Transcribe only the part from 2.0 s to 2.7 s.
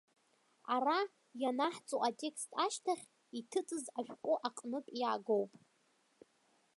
атекст